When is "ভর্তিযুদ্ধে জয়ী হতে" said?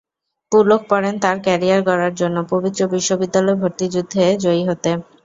3.61-4.91